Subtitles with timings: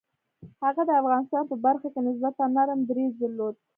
[0.63, 3.55] هغه د افغانستان په برخه کې نسبتاً نرم دریځ درلود.